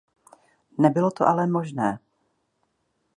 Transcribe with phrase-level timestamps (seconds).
[0.77, 1.99] Nebylo to ale možné.